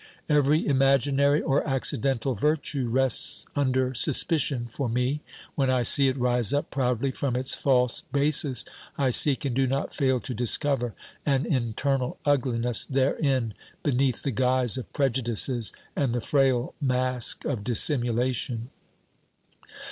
[0.27, 5.21] Every imaginary or accidental virtue rests under suspicion for me;
[5.53, 8.65] when I see it rise up proudly from its false basis,
[8.97, 13.53] I seek and do not fail to discover an internal ugliness therein
[13.83, 18.71] beneath the guise of prejudices and the frail mask of dissimulation.